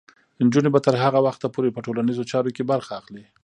نجونې 0.45 0.69
به 0.73 0.79
تر 0.85 0.95
هغه 1.03 1.19
وخته 1.27 1.47
پورې 1.53 1.69
په 1.75 1.83
ټولنیزو 1.85 2.29
چارو 2.31 2.53
کې 2.55 2.63
برخه 2.71 2.91
اخلي. 3.01 3.23